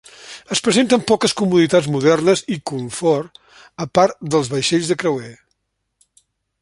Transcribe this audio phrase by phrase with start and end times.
[0.53, 3.37] Es presenten poques comoditats modernes i confort,
[3.85, 5.33] a part dels vaixells de creuer.